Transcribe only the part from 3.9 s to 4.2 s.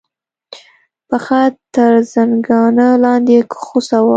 وه.